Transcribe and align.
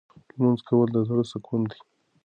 لمونځ 0.35 0.59
کول 0.67 0.87
د 0.93 0.97
زړه 1.07 1.23
سکون 1.31 1.61
دی. 1.71 1.79